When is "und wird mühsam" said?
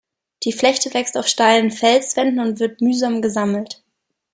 2.39-3.21